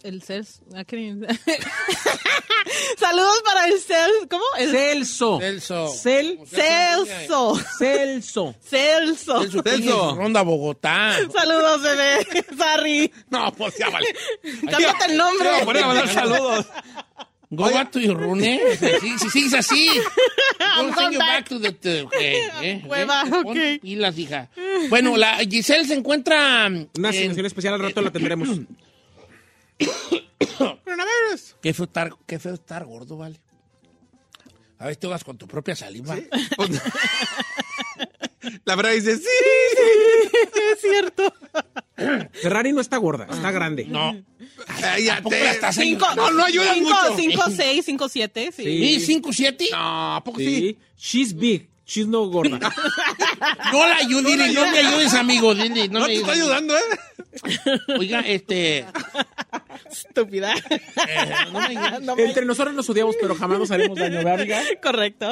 [0.03, 0.61] El Celso.
[0.75, 0.97] ah, ¿qué?
[2.97, 4.27] Saludos para el Celso.
[4.29, 4.43] ¿Cómo?
[4.57, 5.39] El Celso.
[5.39, 5.93] Celso.
[5.93, 7.55] Cel- Celso.
[7.77, 8.55] Celso.
[8.61, 9.41] Celso.
[9.41, 9.63] Celso.
[9.63, 10.15] Celso.
[10.15, 11.15] Ronda Bogotá.
[11.33, 12.27] Saludos, bebé.
[12.57, 13.11] Sorry.
[13.29, 14.07] No, pues ya vale.
[14.69, 15.49] Cámbiate el nombre.
[15.65, 16.65] Mandar saludos.
[17.51, 18.59] Go back to your room, ¿eh?
[19.01, 19.89] Si, si sigues así.
[20.77, 21.71] Don't send you back to the...
[21.71, 23.81] to- okay, eh, Hueva, eh, ok.
[23.81, 24.49] pilas, hija.
[24.89, 26.67] Bueno, la Giselle se encuentra...
[26.67, 28.49] Una en- asignación especial al rato la tendremos.
[30.57, 31.55] Coronavirus.
[31.61, 33.39] Qué feo estar, qué feo estar gordo, vale.
[34.77, 36.15] A ver, te vas con tu propia saliva.
[36.55, 36.69] Pues,
[38.65, 39.23] La verdad dice, sí.
[40.73, 41.33] es cierto.
[42.33, 43.85] Ferrari no está gorda, está grande.
[43.85, 44.15] No.
[44.79, 45.49] Cállate.
[45.51, 47.15] estás Cinco, No, no ayudan cinco, mucho.
[47.17, 48.63] cinco, seis, cinco, siete, sí.
[48.63, 49.65] ¿Y 5, 7?
[49.71, 50.77] No, ¿a poco sí?
[50.95, 51.19] Sí.
[51.19, 51.69] She's big.
[51.85, 52.59] She's no gorda.
[53.71, 55.55] No la ayudes, dile, no me ayudes, amigo.
[55.55, 56.81] Dile, no, No me te está ayudando, ¿eh?
[57.97, 58.85] Oiga, este.
[59.91, 60.53] Estúpida.
[60.69, 60.81] eh,
[61.51, 62.01] no me ayudes.
[62.01, 64.61] No me- Entre nosotros nos odiamos, pero jamás nos haremos daño, ¿verdad, amiga?
[64.81, 65.29] Correcto.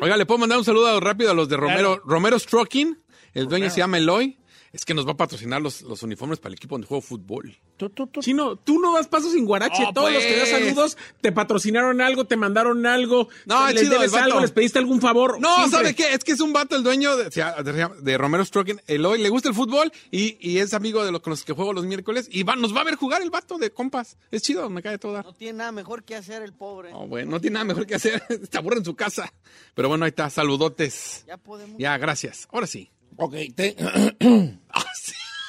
[0.00, 2.98] Oiga, le puedo mandar un saludo rápido a los de Romero, Romero Trucking.
[3.34, 4.38] El dueño se llama Eloy.
[4.76, 7.56] Es que nos va a patrocinar los, los uniformes para el equipo donde juego fútbol.
[7.76, 8.20] Tú, tú, tú.
[8.20, 9.82] Chino, tú no das pasos sin guarache.
[9.82, 10.62] No, Todos los que das pues.
[10.62, 13.28] saludos te patrocinaron algo, te mandaron algo.
[13.46, 15.40] No, es les chido, debes algo, les pediste algún favor.
[15.40, 15.70] No, Siempre.
[15.78, 16.12] ¿sabe qué?
[16.14, 18.80] Es que es un vato el dueño de, de, de Romero Trucking.
[18.86, 21.72] Eloy le gusta el fútbol y, y es amigo de los con los que juego
[21.72, 22.28] los miércoles.
[22.30, 24.16] Y va, nos va a ver jugar el vato de compas.
[24.30, 25.24] Es chido, me cae todo dar.
[25.24, 26.90] No tiene nada mejor que hacer el pobre.
[26.92, 28.22] No, bueno, no tiene nada mejor que hacer.
[28.28, 29.32] Está aburre en su casa.
[29.74, 30.28] Pero bueno, ahí está.
[30.30, 31.24] Saludotes.
[31.26, 31.76] Ya podemos.
[31.78, 32.48] Ya, gracias.
[32.52, 32.90] Ahora sí.
[33.16, 34.12] Ok, te- Ah.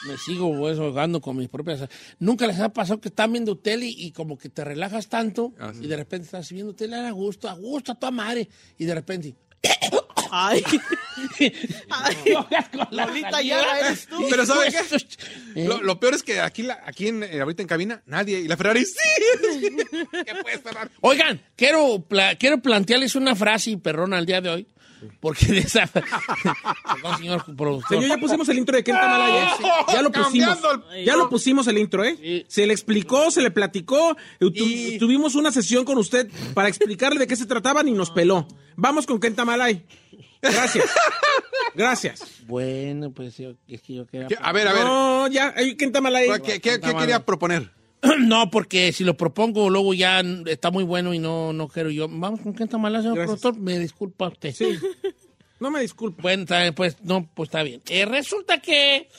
[0.05, 1.87] me sigo pues, jugando con mis propias.
[2.19, 5.53] Nunca les ha pasado que están viendo tele y, y como que te relajas tanto
[5.59, 5.85] Ah, sí.
[5.85, 8.93] y de repente estás viendo tele a gusto, a gusto, a tu madre y de
[8.93, 9.35] repente.
[10.31, 10.61] Ay.
[12.91, 14.25] Lolita ya eres tú.
[14.29, 14.97] Pero ¿sabe qué?
[15.55, 15.65] ¿Eh?
[15.67, 18.39] Lo, lo peor es que aquí, la, aquí en, eh, ahorita en cabina, nadie.
[18.39, 18.95] Y la Ferrari, sí.
[20.11, 20.89] ¿Qué puede cerrar?
[21.01, 24.67] Oigan, quiero, pla- quiero plantearles una frase perrona al día de hoy.
[25.19, 25.85] Porque de esa.
[25.87, 27.99] Perdón, señor productor.
[28.01, 29.45] Señor, ya pusimos el intro de Kenta Malaya.
[29.53, 29.57] ¿eh?
[29.93, 30.57] Ya lo pusimos.
[31.05, 32.17] Ya lo pusimos el intro, ¿eh?
[32.19, 32.45] Sí.
[32.47, 34.17] Se le explicó, se le platicó.
[34.39, 38.09] tu- Y- Tuvimos una sesión con usted para explicarle de qué se trataban y nos
[38.09, 38.47] peló.
[38.75, 39.85] Vamos con Kenta Malay.
[40.41, 40.85] Gracias.
[41.75, 42.21] Gracias.
[42.47, 44.27] Bueno, pues yo, es que yo quería.
[44.41, 44.83] A ver, a ver.
[44.83, 45.53] No, ya,
[46.01, 46.29] Malay.
[46.43, 47.71] ¿Qué, qué- qué quería proponer?
[48.19, 52.07] No, porque si lo propongo luego ya está muy bueno y no, no quiero yo.
[52.07, 53.41] Vamos con Kenta Malaya, señor Gracias.
[53.41, 53.61] productor.
[53.63, 54.53] Me disculpa usted.
[54.53, 54.77] Sí.
[55.59, 56.21] No me disculpo.
[56.21, 56.45] Bueno,
[56.75, 57.81] pues no, pues está bien.
[57.89, 59.09] Eh, resulta que.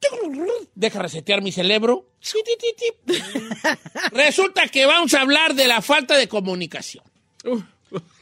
[0.74, 2.08] Deja resetear mi cerebro.
[4.12, 7.04] Resulta que vamos a hablar de la falta de comunicación.
[7.44, 7.62] Uf.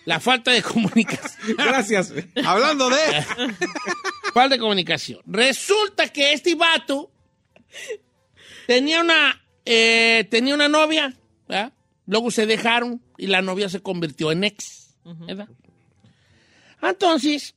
[0.05, 1.57] La falta de comunicación.
[1.59, 2.12] Gracias.
[2.45, 2.97] Hablando de.
[4.35, 5.21] falta de comunicación.
[5.27, 7.11] Resulta que este vato
[8.67, 11.14] tenía una, eh, tenía una novia,
[11.49, 11.73] ¿verdad?
[12.07, 15.49] Luego se dejaron y la novia se convirtió en ex, ¿verdad?
[16.83, 17.55] Entonces,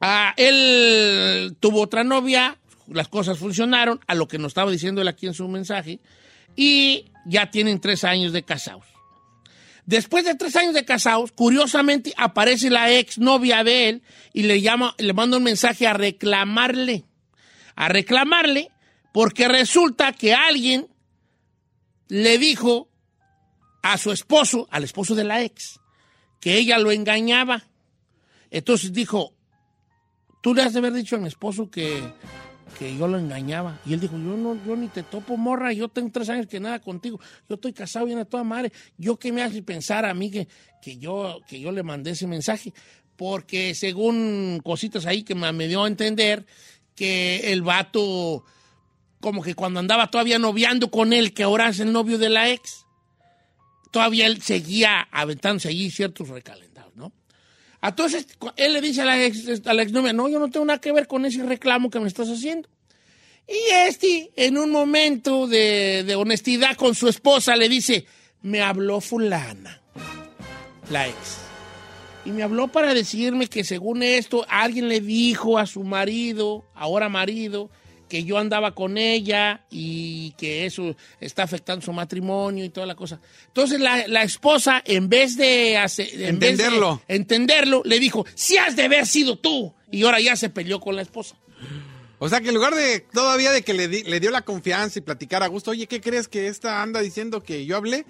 [0.00, 5.08] ah, él tuvo otra novia, las cosas funcionaron, a lo que nos estaba diciendo él
[5.08, 6.00] aquí en su mensaje,
[6.56, 8.93] y ya tienen tres años de casados.
[9.86, 14.60] Después de tres años de casados, curiosamente aparece la ex novia de él y le
[14.62, 17.04] llama, le manda un mensaje a reclamarle,
[17.76, 18.70] a reclamarle,
[19.12, 20.88] porque resulta que alguien
[22.08, 22.88] le dijo
[23.82, 25.78] a su esposo, al esposo de la ex,
[26.40, 27.64] que ella lo engañaba.
[28.50, 29.34] Entonces dijo,
[30.42, 32.02] tú le has de haber dicho a mi esposo que,
[32.78, 33.78] que yo lo engañaba.
[33.86, 36.60] Y él dijo, yo no, yo ni te topo, morra, yo tengo tres años que
[36.60, 38.72] nada contigo, yo estoy casado bien a toda madre.
[38.98, 40.46] ¿Yo qué me hace pensar a mí que,
[40.98, 42.72] yo, que yo le mandé ese mensaje?
[43.16, 46.46] Porque según cositas ahí que me, dio a entender,
[46.94, 48.44] que el vato,
[49.20, 52.50] como que cuando andaba todavía noviando con él, que ahora es el novio de la
[52.50, 52.84] ex,
[53.90, 56.73] todavía él seguía aventándose allí ciertos recalentados, ¿no?
[57.88, 60.92] Entonces, él le dice a la, ex, a la no, yo no tengo nada que
[60.92, 62.68] ver con ese reclamo que me estás haciendo.
[63.46, 68.06] Y este, en un momento de, de honestidad con su esposa, le dice,
[68.40, 69.82] me habló fulana,
[70.90, 71.38] la ex.
[72.24, 77.10] Y me habló para decirme que según esto, alguien le dijo a su marido, ahora
[77.10, 77.70] marido,
[78.08, 82.94] que yo andaba con ella y que eso está afectando su matrimonio y toda la
[82.94, 83.20] cosa.
[83.46, 87.02] Entonces la, la esposa, en vez de hacer, en vez de Entenderlo.
[87.08, 89.74] entenderlo, le dijo, si has de haber sido tú.
[89.90, 91.36] Y ahora ya se peleó con la esposa.
[92.18, 94.98] O sea que en lugar de todavía de que le, di- le dio la confianza
[94.98, 98.04] y platicar a gusto, oye, ¿qué crees que esta anda diciendo que yo hablé?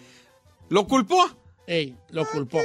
[0.70, 1.24] Lo culpó.
[1.66, 2.61] Ey, lo culpó.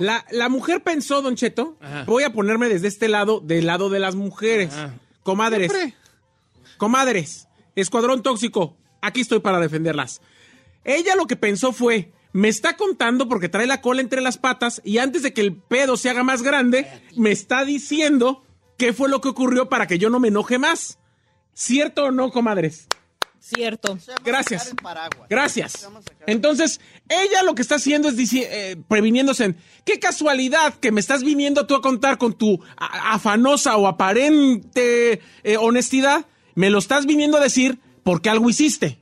[0.00, 2.04] La, la mujer pensó, Don Cheto, Ajá.
[2.06, 4.72] voy a ponerme desde este lado, del lado de las mujeres.
[4.72, 4.94] Ajá.
[5.22, 5.94] Comadres, Siempre.
[6.82, 10.20] Comadres, escuadrón tóxico, aquí estoy para defenderlas.
[10.82, 14.82] Ella lo que pensó fue, me está contando porque trae la cola entre las patas
[14.84, 18.42] y antes de que el pedo se haga más grande, me está diciendo
[18.78, 20.98] qué fue lo que ocurrió para que yo no me enoje más.
[21.54, 22.88] ¿Cierto o no, comadres?
[23.38, 23.96] Cierto.
[24.24, 24.74] Gracias.
[25.30, 25.88] Gracias.
[26.26, 31.22] Entonces, ella lo que está haciendo es eh, previniéndose en, qué casualidad que me estás
[31.22, 37.36] viniendo tú a contar con tu afanosa o aparente eh, honestidad, me lo estás viniendo
[37.36, 38.98] a decir porque algo hiciste.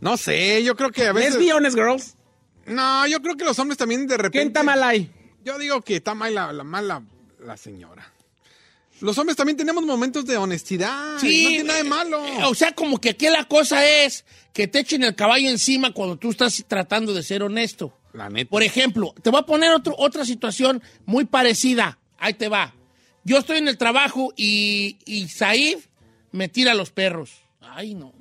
[0.00, 1.34] No sé, yo creo que a veces...
[1.34, 2.14] Let's be honest, girls.
[2.66, 4.38] No, yo creo que los hombres también de repente...
[4.40, 5.10] Kenta Malay.
[5.44, 7.02] Yo digo que está mal la, la, mal la,
[7.40, 8.12] la señora.
[9.00, 11.18] Los hombres también tenemos momentos de honestidad.
[11.18, 12.26] Sí, no tiene nada de malo.
[12.26, 15.92] eh, O sea, como que aquí la cosa es que te echen el caballo encima
[15.92, 17.96] cuando tú estás tratando de ser honesto.
[18.12, 18.50] La neta.
[18.50, 21.98] Por ejemplo, te voy a poner otro- otra situación muy parecida.
[22.18, 22.74] Ahí te va.
[23.26, 25.78] Yo estoy en el trabajo y, y Said
[26.30, 27.32] me tira los perros.
[27.60, 28.12] Ay, no.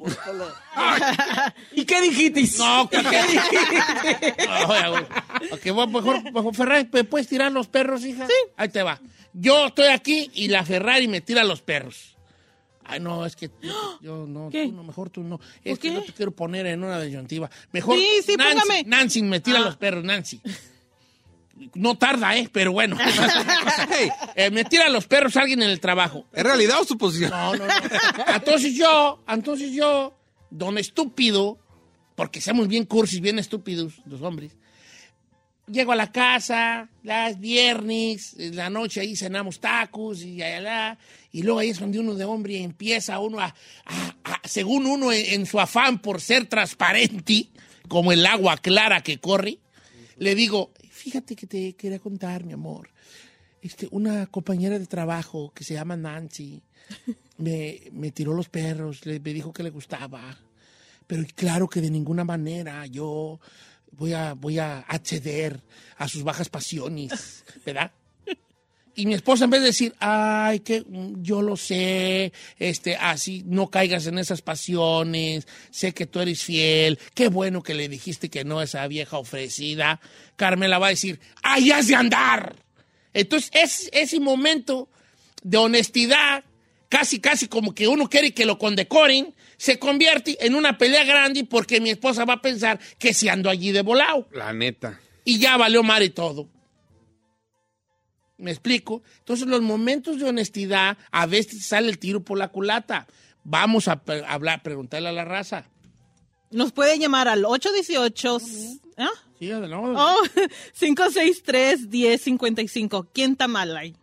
[1.74, 2.44] ¿Y qué dijiste?
[2.58, 4.36] No, ¿qué, qué dijiste?
[5.52, 8.26] Ok, bueno, mejor, mejor, Ferrari, ¿me puedes tirar los perros, hija?
[8.26, 8.34] Sí.
[8.58, 9.00] Ahí te va.
[9.34, 12.18] Yo estoy aquí y la Ferrari me tira los perros.
[12.84, 14.66] Ay, no, es que yo, yo no, ¿Qué?
[14.66, 15.40] tú no, mejor tú no.
[15.64, 17.50] Es ¿Por que no te quiero poner en una disyuntiva.
[17.72, 18.84] Mejor Sí, sí, Nancy, póngame.
[18.88, 19.66] Nancy me tira Ah.
[19.66, 20.42] los perros, Nancy.
[21.76, 22.50] No tarda, ¿eh?
[22.52, 22.98] Pero bueno.
[23.90, 26.26] Hey, Eh, me tira los perros alguien en el trabajo.
[26.34, 27.32] ¿Es realidad o suposición?
[27.32, 27.74] No, no, no.
[28.34, 30.18] Entonces yo, entonces yo,
[30.50, 31.58] don estúpido,
[32.16, 34.52] porque somos bien cursis, bien estúpidos los hombres,
[35.68, 40.98] llego a la casa, las viernes, en la noche ahí cenamos tacos y allá,
[41.32, 43.46] y luego ahí es donde uno de hombre empieza uno a,
[43.86, 47.48] a- a- según uno en, en su afán por ser transparente,
[47.88, 49.58] como el agua clara que corre,
[50.18, 50.72] le digo,
[51.06, 52.90] fíjate que te quería contar, mi amor.
[53.62, 56.64] Este, una compañera de trabajo que se llama Nancy
[57.38, 60.36] me, me tiró los perros, le, me dijo que le gustaba.
[61.06, 63.40] Pero claro que de ninguna manera yo
[63.92, 65.62] voy a, voy a acceder
[65.98, 67.92] a sus bajas pasiones, ¿verdad?
[68.98, 70.86] Y mi esposa en vez de decir, ay, que
[71.18, 76.98] yo lo sé, este, así no caigas en esas pasiones, sé que tú eres fiel,
[77.14, 80.00] qué bueno que le dijiste que no a esa vieja ofrecida,
[80.38, 82.56] Carmela va a decir, ay, has de andar.
[83.14, 84.90] Entonces, es, ese momento
[85.44, 86.46] de honestidad,
[86.88, 91.44] casi, casi como que uno quiere que lo condecoren, se convierte en una pelea grande
[91.44, 95.00] porque mi esposa va a pensar que se ando allí de volado La neta.
[95.24, 96.50] y ya valió mar y todo.
[98.38, 99.02] ¿Me explico?
[99.20, 103.08] Entonces, los momentos de honestidad, a veces sale el tiro por la culata.
[103.44, 105.70] Vamos a hablar, preguntarle a la raza.
[106.52, 108.38] Nos puede llamar al 818
[108.98, 109.10] ¿ah?
[109.40, 109.94] Sí, adelante.
[109.98, 110.22] oh,
[110.80, 113.08] 563-1055.
[113.14, 113.96] ¿Quién está mal ahí?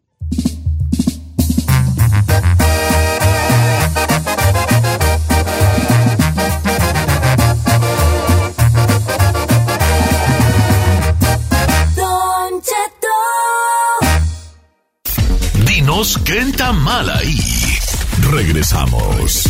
[11.95, 13.17] Don Cheto.
[15.65, 17.37] Dinos qué está mal ahí.
[18.31, 19.43] Regresamos.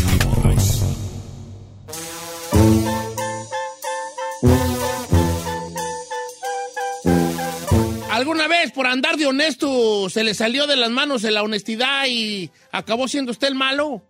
[8.12, 12.51] ¿Alguna vez por andar de honesto se le salió de las manos la honestidad y
[12.71, 14.03] acabó siendo usted el malo?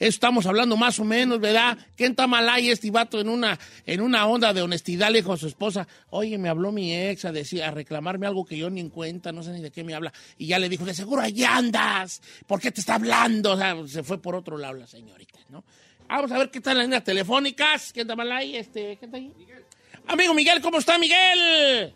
[0.00, 1.76] Eso estamos hablando más o menos, ¿verdad?
[1.94, 5.10] ¿Quién está mal ahí este vato en una, en una onda de honestidad?
[5.10, 8.46] Le dijo a su esposa, oye, me habló mi ex a, decir, a reclamarme algo
[8.46, 10.10] que yo ni en cuenta, no sé ni de qué me habla.
[10.38, 13.52] Y ya le dijo, de seguro allí andas, ¿por qué te está hablando?
[13.52, 15.64] O sea, se fue por otro lado la señorita, ¿no?
[16.08, 17.92] Vamos a ver qué están las líneas telefónicas.
[17.92, 18.56] ¿Quién está mal ahí?
[18.56, 19.32] Este, ¿Quién está ahí?
[20.06, 21.92] Amigo Miguel, ¿cómo está Miguel?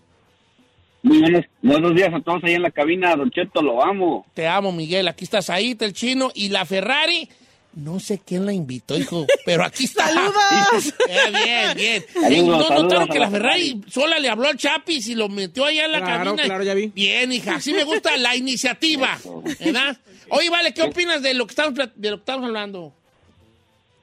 [1.03, 4.27] Muy buenos, buenos días a todos ahí en la cabina, Don Cheto, lo amo.
[4.35, 5.09] Te amo, Miguel.
[5.09, 7.31] Aquí está Said, el chino, y la Ferrari
[7.77, 10.07] No sé quién la invitó, hijo, pero aquí está.
[10.09, 10.95] ¡Saludos!
[11.09, 12.05] Eh, bien, bien.
[12.13, 15.29] Saludos, Ey, ¿No saludos notaron que la Ferrari sola le habló al Chapis y lo
[15.29, 16.43] metió allá en la Claro, cabina?
[16.45, 16.87] claro, ya vi.
[16.89, 19.19] Bien, hija, así me gusta la iniciativa,
[19.61, 19.97] ¿verdad?
[20.31, 22.93] Oye, vale, ¿qué opinas de lo que estamos, de lo que estamos hablando?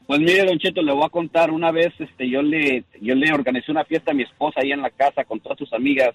[0.07, 1.51] Pues mire, Don Cheto, le voy a contar.
[1.51, 4.81] Una vez este, yo, le, yo le organicé una fiesta a mi esposa ahí en
[4.81, 6.13] la casa con todas sus amigas.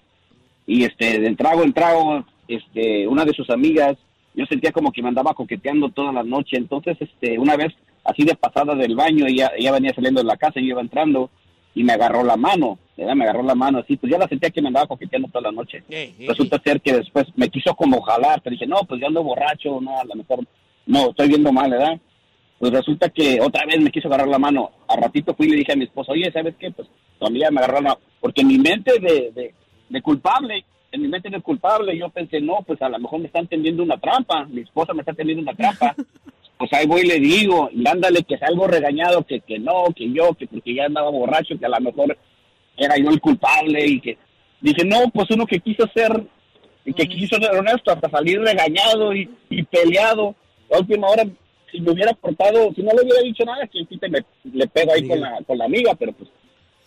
[0.67, 3.97] Y este, de trago en trago, este, una de sus amigas,
[4.37, 6.57] yo sentía como que me andaba coqueteando toda la noche.
[6.57, 7.73] Entonces, este, una vez,
[8.03, 11.31] así de pasada del baño, ella, ella venía saliendo de la casa, yo iba entrando
[11.73, 12.77] y me agarró la mano.
[12.95, 13.15] ¿verdad?
[13.15, 15.51] Me agarró la mano así, pues ya la sentía que me andaba coqueteando toda la
[15.51, 15.83] noche.
[16.27, 19.81] Resulta ser que después me quiso como jalar, pero dije, no, pues yo ando borracho,
[19.81, 20.45] no, a lo mejor,
[20.85, 21.99] no, estoy viendo mal, ¿verdad?
[22.59, 24.69] Pues resulta que otra vez me quiso agarrar la mano.
[24.87, 26.69] A ratito fui y le dije a mi esposa, oye, ¿sabes qué?
[26.69, 26.87] Pues
[27.19, 27.99] tu amiga me agarró la mano.
[28.19, 29.53] Porque en mi mente de, de,
[29.89, 33.27] de culpable, en mi mente de culpable, yo pensé, no, pues a lo mejor me
[33.27, 34.45] están tendiendo una trampa.
[34.45, 35.95] Mi esposa me está tendiendo una trampa.
[36.57, 40.11] pues ahí voy y le digo, y ándale, que salgo regañado, que, que no, que
[40.11, 42.17] yo, que porque ya andaba borracho, que a lo mejor
[42.75, 44.17] era yo el culpable y que
[44.61, 46.11] dije, no, pues uno que quiso ser,
[46.83, 50.35] que quiso ser honesto hasta salir regañado y, y peleado.
[50.71, 51.23] A última hora,
[51.71, 54.19] si me hubiera portado, si no le hubiera dicho nada, que quite me,
[54.51, 56.29] le pego ahí con, la, con la amiga, pero pues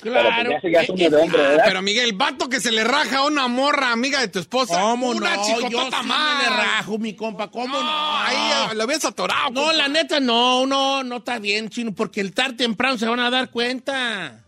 [0.01, 0.51] Claro.
[0.51, 1.65] ya, se- ya es Eh, uno de hombre, Ah, ¿verdad?
[1.67, 4.81] pero Miguel, vato que se le raja a una morra amiga de tu esposa.
[4.81, 5.43] ¿Cómo una no?
[5.71, 6.45] Yo sí más.
[6.45, 8.19] me le rajo, mi compa, ¿cómo no?
[8.19, 9.51] Ahí eh, lo habías atorado.
[9.51, 9.73] No, compa.
[9.75, 13.31] la neta, no, no, no está bien, chino, porque el tarde temprano se van a
[13.31, 14.45] dar cuenta.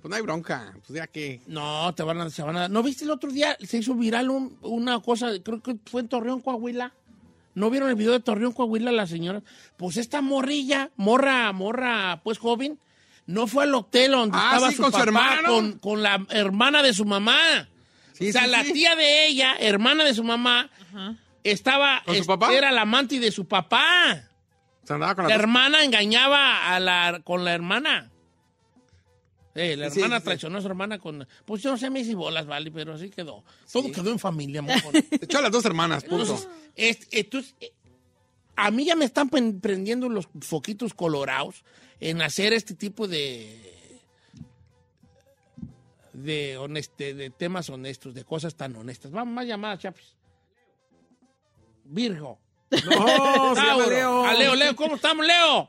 [0.00, 0.72] Pues no hay bronca.
[0.86, 1.40] Pues ya que.
[1.46, 2.68] No, te van a, se van a...
[2.68, 3.56] ¿No viste el otro día?
[3.66, 6.92] Se hizo viral un- una cosa, creo que fue en Torreón, Coahuila.
[7.54, 9.42] ¿No vieron el video de Torreón, Coahuila, la señora?
[9.78, 12.78] Pues esta morrilla, morra, morra, pues joven,
[13.26, 15.48] no fue al hotel donde Ah, estaba sí, su con su papá, hermana, ¿no?
[15.48, 17.68] con, con la hermana de su mamá.
[18.12, 18.72] Sí, o sea, sí, la sí.
[18.72, 20.70] tía de ella, hermana de su mamá,
[21.44, 22.02] estaba...
[22.06, 22.52] ¿Con su papá?
[22.54, 24.28] Era la amante de su papá.
[24.84, 25.34] Se andaba con La la.
[25.34, 28.10] hermana engañaba a la, con la hermana.
[29.54, 30.24] Eh, la Sí, hermana sí.
[30.24, 31.26] traicionó a su hermana con...
[31.44, 33.42] Pues yo no sé me hice bolas, vale, pero así quedó.
[33.72, 34.92] Todo quedó en familia, mojón.
[34.92, 36.22] Te echó a las dos hermanas, punto.
[36.24, 37.72] Entonces, es- entonces, eh,
[38.54, 41.64] a mí ya me están prendiendo los foquitos colorados
[42.00, 43.62] en hacer este tipo de...
[46.12, 49.12] De, honeste, de temas honestos, de cosas tan honestas.
[49.12, 50.16] Vamos, más llamadas, chapis.
[51.84, 52.38] Virgo.
[52.70, 53.90] No, Tauro.
[53.90, 54.24] Leo.
[54.24, 55.68] A Leo, Leo, ¿cómo estamos, Leo?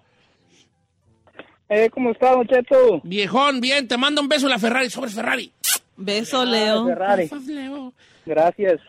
[1.69, 3.01] Eh, ¿Cómo está, Cheto?
[3.03, 5.51] Viejón, bien, te mando un beso la Ferrari, sobre Ferrari.
[5.97, 6.85] Beso, Leo.
[6.85, 7.29] Ferrari.
[7.47, 7.93] Leo.
[8.25, 8.79] Gracias.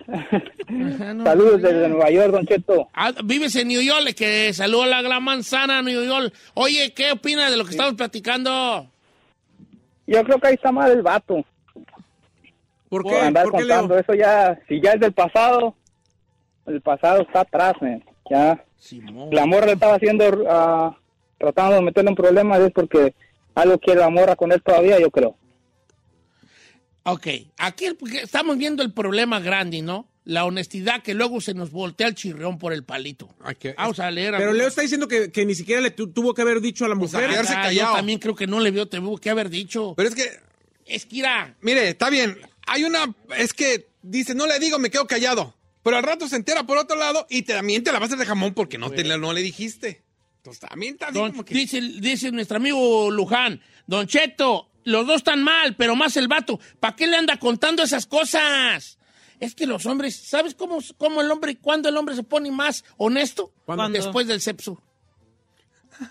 [0.69, 2.89] no, Saludos no, desde Nueva York, Don Cheto.
[2.93, 6.33] Ah, vives en New York, que saluda a la gran manzana, New York.
[6.55, 8.87] Oye, ¿qué opinas de lo que estamos platicando?
[10.07, 11.45] Yo creo que ahí está mal el vato.
[12.89, 13.21] ¿Por Por qué?
[13.21, 14.01] andar ¿Por qué, contando Leo?
[14.03, 15.75] eso ya, si ya es del pasado,
[16.67, 18.03] el pasado está atrás, man.
[18.31, 18.63] Ya.
[18.77, 19.29] Simón.
[19.33, 20.97] La morra le estaba haciendo, ah,
[21.39, 23.15] tratando de meterle un problema, es porque
[23.55, 25.37] algo quiere la morra con él todavía, yo creo.
[27.05, 27.87] Ok, aquí
[28.23, 30.09] estamos viendo el problema grande, ¿no?
[30.25, 33.31] La honestidad que luego se nos voltea el chirrión por el palito.
[33.43, 34.35] Ay, que- Vamos a leer.
[34.37, 34.53] Pero.
[34.53, 36.95] Leo está diciendo que, que ni siquiera le tu- tuvo que haber dicho a la
[36.95, 37.31] mujer.
[37.31, 37.93] quedarse Ah, callado.
[37.93, 39.95] Yo también creo que no le vio, te tuvo que haber dicho.
[39.97, 40.29] Pero es que,
[40.85, 41.57] Es que irá.
[41.63, 42.37] mire, está bien.
[42.67, 43.15] Hay una.
[43.39, 45.55] Es que dice, no le digo, me quedo callado.
[45.83, 48.15] Pero al rato se entera por otro lado y te- también te la vas a
[48.15, 50.03] hacer de jamón porque no, te, no le dijiste.
[50.39, 55.07] Entonces también está así Don- como que- dice, dice nuestro amigo Luján, Don Cheto, los
[55.07, 56.59] dos están mal, pero más el vato.
[56.81, 58.99] ¿Para qué le anda contando esas cosas?
[59.39, 62.85] Es que los hombres, ¿sabes cómo, cómo el hombre, cuándo el hombre se pone más
[62.97, 63.53] honesto?
[63.67, 63.89] ¿Cuándo?
[63.91, 64.83] Después del sexo.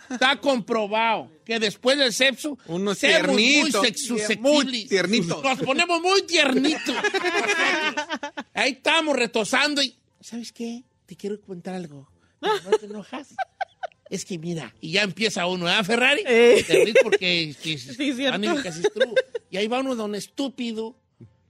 [0.10, 4.66] Está comprobado que después del sexo Uno muy tiernito, sexususceptibles.
[4.66, 5.42] muy tiernito.
[5.42, 6.96] Nos ponemos muy tiernitos.
[8.54, 9.96] Ahí estamos retosando y...
[10.20, 10.84] ¿Sabes qué?
[11.06, 12.10] Te quiero contar algo.
[12.42, 13.34] ¿No te enojas?
[14.10, 16.24] Es que mira, y ya empieza uno, ¿ah, Ferrari?
[16.26, 16.64] Eh.
[16.66, 18.36] Te ríes porque que- Sí, cierto.
[18.36, 19.14] Anime casi es true.
[19.50, 20.96] Y ahí va uno don estúpido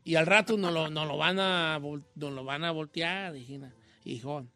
[0.03, 1.79] y al rato no lo, no lo van a
[2.15, 3.33] no lo van a voltear.
[4.05, 4.49] Hijón.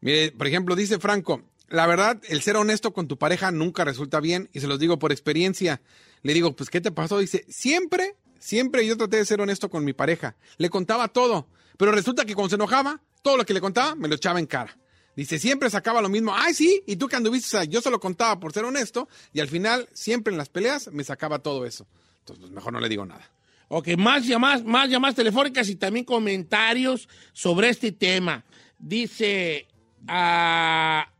[0.00, 4.20] Mire, por ejemplo, dice Franco, la verdad, el ser honesto con tu pareja nunca resulta
[4.20, 5.80] bien y se los digo por experiencia.
[6.22, 7.18] Le digo, pues, ¿qué te pasó?
[7.18, 10.36] Dice, siempre, siempre yo traté de ser honesto con mi pareja.
[10.56, 14.08] Le contaba todo, pero resulta que cuando se enojaba, todo lo que le contaba me
[14.08, 14.76] lo echaba en cara.
[15.18, 16.32] Dice, siempre sacaba lo mismo.
[16.32, 19.08] Ay, sí, y tú que anduviste, o sea, yo se lo contaba por ser honesto
[19.32, 21.88] y al final, siempre en las peleas, me sacaba todo eso.
[22.20, 23.28] Entonces, pues, mejor no le digo nada.
[23.66, 28.44] Ok, más llamadas, más llamadas telefónicas y también comentarios sobre este tema.
[28.78, 29.66] Dice,
[30.06, 31.10] ah,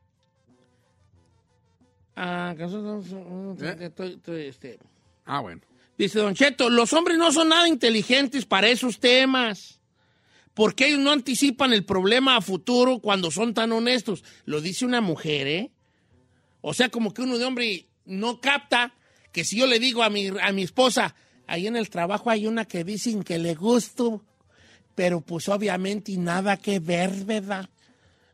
[2.14, 4.78] ah, estoy- estoy, este,
[5.24, 5.60] Ah, bueno.
[5.98, 9.77] Dice Don Cheto, los hombres no son nada inteligentes para esos temas.
[10.58, 14.24] Porque ellos no anticipan el problema a futuro cuando son tan honestos.
[14.44, 15.70] Lo dice una mujer, ¿eh?
[16.62, 18.92] O sea, como que uno de hombre no capta
[19.30, 21.14] que si yo le digo a mi, a mi esposa,
[21.46, 24.24] ahí en el trabajo hay una que dicen que le gusto,
[24.96, 27.70] pero pues obviamente nada que ver, ¿verdad?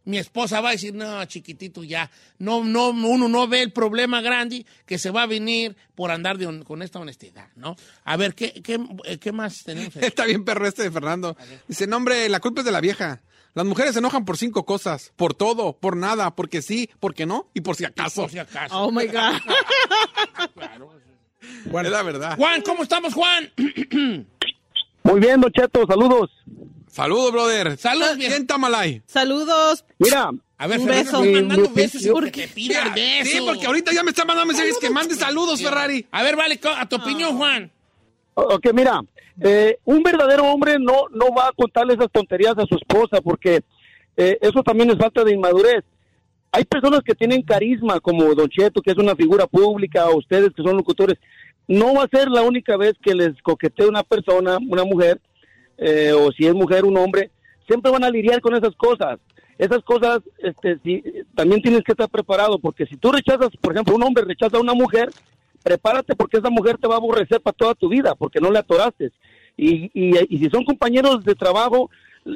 [0.05, 2.11] Mi esposa va a decir, no, chiquitito, ya.
[2.39, 6.37] No, no, uno no ve el problema grande que se va a venir por andar
[6.37, 7.77] de con esta honestidad, ¿no?
[8.05, 9.97] A ver, ¿qué, qué, eh, qué más tenemos?
[10.01, 11.37] Está bien perro este de Fernando.
[11.67, 13.23] Dice, no, hombre, la culpa es de la vieja.
[13.55, 15.13] Las mujeres se enojan por cinco cosas.
[15.17, 18.23] Por todo, por nada, porque sí, porque no y por si acaso.
[18.23, 18.77] Por si acaso.
[18.77, 19.41] Oh my God.
[21.65, 22.37] Es la verdad.
[22.37, 23.53] Juan, ¿cómo estamos, Juan?
[25.03, 26.31] Muy bien, Don Cheto, saludos.
[26.95, 27.77] Saludos, brother.
[27.77, 28.31] Saludos, bien.
[28.31, 29.03] ¿Quién Tamalay?
[29.07, 29.85] Saludos.
[29.99, 30.31] Mira.
[30.57, 31.33] A ver, Un Fernando, beso.
[31.43, 33.29] mandando besos y opinión- que te pidan besos.
[33.33, 36.07] Sí, porque ahorita ya me están mandando mensajes que mande saludos, Ferrari.
[36.13, 37.69] A ver, vale, a tu opinión, Juan.
[38.35, 39.01] Ok, mira,
[39.41, 43.63] eh, un verdadero hombre no, no va a contarle esas tonterías a su esposa porque
[44.17, 45.83] eh, eso también es falta de inmadurez.
[46.53, 50.51] Hay personas que tienen carisma, como Don Cheto, que es una figura pública, o ustedes
[50.57, 51.19] que son locutores.
[51.67, 55.21] No va a ser la única vez que les coquetee una persona, una mujer,
[55.79, 57.31] eh, o si es mujer, un hombre.
[57.67, 59.19] Siempre van a lidiar con esas cosas.
[59.59, 61.03] Esas cosas, este, si,
[61.35, 64.61] también tienes que estar preparado, porque si tú rechazas, por ejemplo, un hombre rechaza a
[64.61, 65.11] una mujer,
[65.63, 68.59] prepárate porque esa mujer te va a aborrecer para toda tu vida, porque no le
[68.59, 69.13] atoraste.
[69.57, 71.89] Y, y, si son compañeros de trabajo,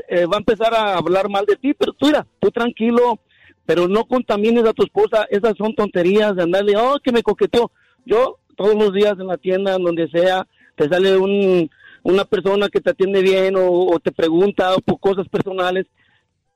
[0.09, 3.19] eh, va a empezar a hablar mal de ti, pero tú mira, tú tranquilo,
[3.67, 7.73] pero no contamines a tu esposa, esas son tonterías de andarle, oh, que me coqueteó.
[8.07, 11.69] Yo todos los días en la tienda, en donde sea, te sale un,
[12.03, 15.87] una persona que te atiende bien o, o te pregunta por cosas personales.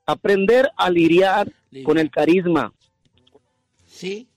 [0.05, 1.51] Aprender a lidiar
[1.83, 2.73] con el carisma.
[3.87, 4.27] Sí.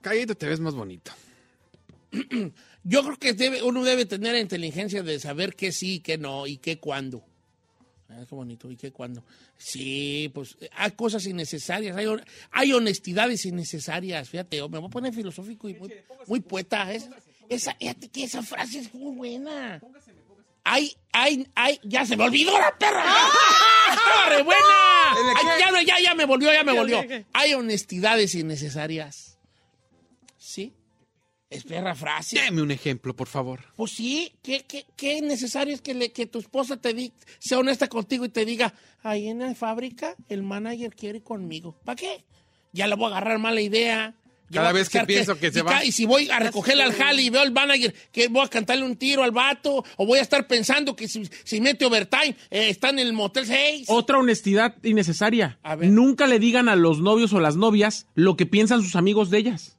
[0.00, 1.12] Cállate, te ves más bonito.
[2.84, 6.46] Yo creo que debe, uno debe tener la inteligencia de saber qué sí, qué no
[6.46, 7.22] y qué cuándo.
[8.08, 9.22] Ah, qué bonito, y qué cuándo.
[9.56, 12.06] Sí, pues hay cosas innecesarias, hay,
[12.50, 14.28] hay honestidades innecesarias.
[14.28, 15.92] Fíjate, me voy a poner filosófico y muy,
[16.26, 16.92] muy poeta.
[16.92, 17.08] Es-
[17.54, 19.80] esa, fíjate que esa frase es muy buena.
[20.64, 23.04] Hay, hay, hay, ya se me olvidó la perra.
[23.90, 25.12] ¡Estaba re buena!
[25.36, 27.02] Ay, ya, no, ya, ya me volvió, ya me volvió.
[27.32, 29.38] Hay honestidades innecesarias.
[30.38, 30.72] ¿Sí?
[31.50, 32.40] Es perra frase.
[32.40, 33.60] Deme un ejemplo, por favor.
[33.76, 37.58] Pues sí, ¿qué, qué, qué necesario es que, le- que tu esposa te di- sea
[37.58, 38.72] honesta contigo y te diga,
[39.02, 41.76] ahí en la fábrica el manager quiere ir conmigo?
[41.84, 42.24] ¿Para qué?
[42.72, 44.14] Ya le voy a agarrar mala idea.
[44.52, 45.84] Cada a vez que pienso que se y va.
[45.84, 48.84] Y si voy a recogerle al jale y veo al manager que voy a cantarle
[48.84, 52.68] un tiro al vato, o voy a estar pensando que si, si mete overtime, eh,
[52.68, 53.86] está en el Motel 6.
[53.88, 55.58] Otra honestidad innecesaria.
[55.80, 59.38] Nunca le digan a los novios o las novias lo que piensan sus amigos de
[59.38, 59.78] ellas.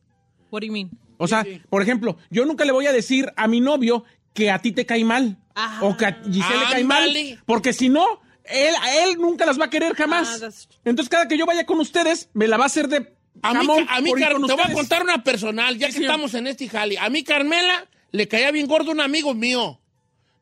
[0.51, 0.91] What do you mean?
[1.17, 4.03] O sea, por ejemplo, yo nunca le voy a decir a mi novio
[4.33, 5.37] que a ti te cae mal.
[5.81, 7.15] O que a Giselle le cae mal.
[7.45, 8.05] Porque si no,
[8.45, 10.67] él, a él nunca las va a querer jamás.
[10.83, 13.13] Entonces, cada que yo vaya con ustedes, me la va a hacer de.
[13.41, 16.47] A mí, jamón a mí te voy a contar una personal, ya que estamos en
[16.47, 16.97] este jali.
[16.97, 19.79] A mí Carmela le caía bien gordo un amigo mío.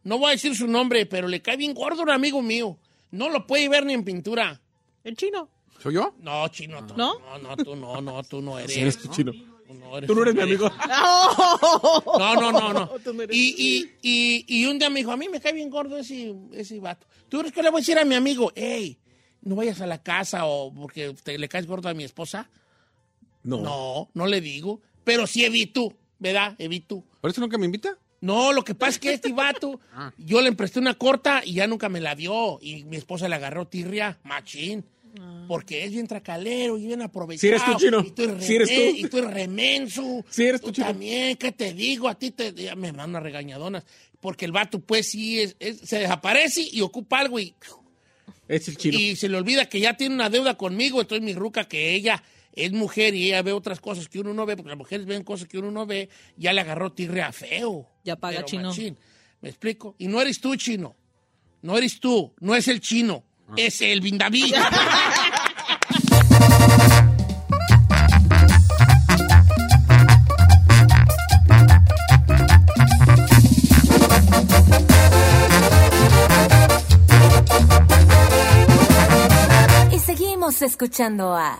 [0.03, 2.77] No voy a decir su nombre, pero le cae bien gordo un amigo mío.
[3.11, 4.61] No lo puede ver ni en pintura.
[5.03, 5.49] ¿El chino?
[5.81, 6.13] ¿Soy yo?
[6.19, 7.19] No, chino, tú, ¿No?
[7.19, 8.73] no, no, tú no, no, tú no eres.
[8.73, 9.31] Sí, eres tú, chino.
[9.31, 10.69] Tú no eres, Tú no eres mi amigo.
[12.19, 12.87] No, no, no, no.
[13.03, 15.53] Tú no eres Y, y, y, y un día me dijo, a mí me cae
[15.53, 17.07] bien gordo ese, ese vato.
[17.29, 18.99] ¿Tú crees que le voy a decir a mi amigo, hey,
[19.41, 22.49] no vayas a la casa o porque te, le caes gordo a mi esposa?
[23.43, 23.61] No.
[23.61, 24.81] No, no le digo.
[25.03, 26.55] Pero sí evito, ¿verdad?
[26.59, 27.03] Evito.
[27.21, 27.97] ¿Por eso nunca me invita?
[28.21, 29.79] No, lo que pasa es que este vato,
[30.17, 32.59] yo le presté una corta y ya nunca me la dio.
[32.61, 34.85] Y mi esposa le agarró tirria, machín.
[35.47, 37.41] Porque es bien tracalero y bien aprovechado.
[37.41, 37.99] Sí eres tú, chino.
[37.99, 38.81] Y tú eres, Sí eres tú.
[38.97, 40.23] y tú eres remenso.
[40.29, 40.87] Sí eres tú, Tú chino.
[40.87, 42.07] también, ¿qué te digo?
[42.07, 43.83] A ti te ya me mandan unas regañadonas.
[44.21, 47.53] Porque el vato, pues sí, es- es- se desaparece y ocupa algo y,
[48.47, 48.97] Es el chino.
[48.97, 51.01] y se le olvida que ya tiene una deuda conmigo.
[51.01, 52.23] Entonces mi ruca, que ella
[52.53, 55.23] es mujer y ella ve otras cosas que uno no ve, porque las mujeres ven
[55.23, 57.87] cosas que uno no ve, ya le agarró tirria feo.
[58.03, 58.69] Ya paga, chino.
[58.69, 58.97] machín.
[59.41, 59.95] ¿Me explico?
[59.97, 60.95] Y no eres tú, chino.
[61.61, 62.33] No eres tú.
[62.39, 63.23] No es el chino.
[63.57, 64.53] Es el Vindaví.
[79.91, 81.59] Y seguimos escuchando a